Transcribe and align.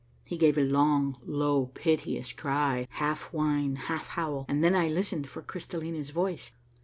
He 0.25 0.35
gave 0.35 0.57
a 0.57 0.63
long, 0.65 1.19
low, 1.27 1.67
piteous 1.75 2.33
cry, 2.33 2.87
half 2.89 3.31
whine, 3.31 3.75
half 3.75 4.07
howl, 4.07 4.47
and 4.49 4.63
then 4.63 4.75
I 4.75 4.87
listened 4.87 5.29
for 5.29 5.43
Crvstallina's 5.43 6.09
voice. 6.09 6.53